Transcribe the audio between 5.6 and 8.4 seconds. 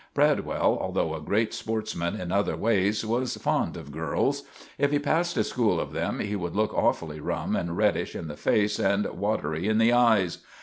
of them he would look awfully rum and reddish in the